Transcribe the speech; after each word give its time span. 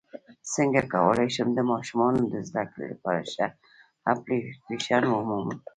څنګه 0.55 0.81
کولی 0.93 1.27
شم 1.35 1.49
د 1.55 1.59
ماشومانو 1.71 2.21
د 2.33 2.35
زدکړې 2.47 2.85
لپاره 2.93 3.21
ښه 3.31 3.47
اپلیکیشن 4.13 5.03
ومومم 5.07 5.57